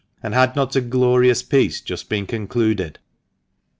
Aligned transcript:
And 0.23 0.33
had 0.33 0.55
not 0.55 0.75
a 0.75 0.81
glorious 0.81 1.43
peace 1.43 1.79
just 1.79 2.09
been 2.09 2.25
concluded 2.25 2.97